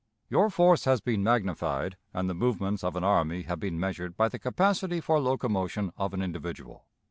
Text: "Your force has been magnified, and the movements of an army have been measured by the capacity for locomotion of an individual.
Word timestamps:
"Your 0.31 0.49
force 0.49 0.85
has 0.85 0.99
been 0.99 1.21
magnified, 1.23 1.95
and 2.11 2.27
the 2.27 2.33
movements 2.33 2.83
of 2.83 2.95
an 2.95 3.03
army 3.03 3.43
have 3.43 3.59
been 3.59 3.79
measured 3.79 4.17
by 4.17 4.29
the 4.29 4.39
capacity 4.39 4.99
for 4.99 5.19
locomotion 5.19 5.91
of 5.95 6.15
an 6.15 6.23
individual. 6.23 6.87